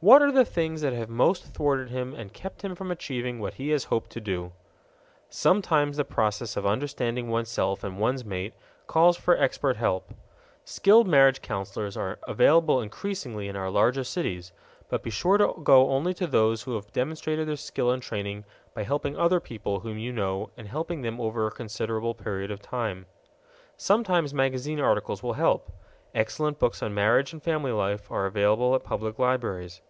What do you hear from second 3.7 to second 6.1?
has hoped to do? Sometimes the